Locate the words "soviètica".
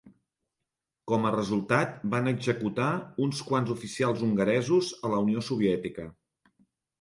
5.51-6.09